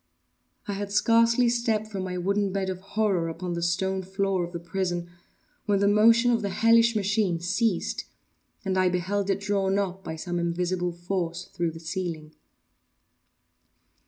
I 0.67 0.73
had 0.73 0.91
scarcely 0.91 1.47
stepped 1.47 1.85
from 1.85 2.03
my 2.05 2.17
wooden 2.17 2.51
bed 2.51 2.71
of 2.71 2.79
horror 2.81 3.29
upon 3.29 3.53
the 3.53 3.61
stone 3.61 4.01
floor 4.01 4.43
of 4.43 4.51
the 4.51 4.59
prison, 4.59 5.11
when 5.67 5.77
the 5.77 5.87
motion 5.87 6.31
of 6.31 6.41
the 6.41 6.49
hellish 6.49 6.95
machine 6.95 7.39
ceased 7.39 8.05
and 8.65 8.79
I 8.79 8.89
beheld 8.89 9.29
it 9.29 9.39
drawn 9.39 9.77
up, 9.77 10.03
by 10.03 10.15
some 10.15 10.39
invisible 10.39 10.91
force, 10.91 11.45
through 11.53 11.69
the 11.69 11.79
ceiling. 11.79 12.33